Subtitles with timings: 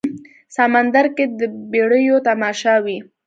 [0.55, 1.41] سمندر کې د
[1.71, 2.97] بیړیو تماشا وي